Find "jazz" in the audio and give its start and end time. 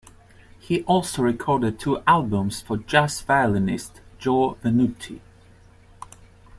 2.77-3.21